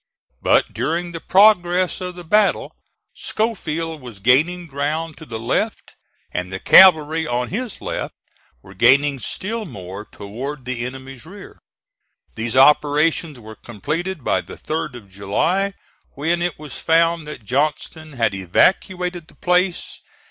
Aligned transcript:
But 0.41 0.73
during 0.73 1.11
the 1.11 1.19
progress 1.19 2.01
of 2.01 2.15
the 2.15 2.23
battle 2.23 2.75
Schofield 3.13 4.01
was 4.01 4.17
gaining 4.19 4.65
ground 4.65 5.15
to 5.19 5.27
the 5.27 5.37
left; 5.39 5.95
and 6.31 6.51
the 6.51 6.57
cavalry 6.59 7.27
on 7.27 7.49
his 7.49 7.81
left 7.81 8.15
were 8.63 8.73
gaining 8.73 9.19
still 9.19 9.63
more 9.63 10.03
toward 10.03 10.65
the 10.65 10.87
enemy's 10.87 11.23
rear. 11.23 11.59
These 12.33 12.55
operations 12.55 13.39
were 13.39 13.53
completed 13.55 14.23
by 14.23 14.41
the 14.41 14.55
3d 14.57 14.95
of 14.95 15.07
July, 15.07 15.75
when 16.15 16.41
it 16.41 16.57
was 16.57 16.79
found 16.79 17.27
that 17.27 17.45
Johnston 17.45 18.13
had 18.13 18.33
evacuated 18.33 19.27
the 19.27 19.35
place. 19.35 20.01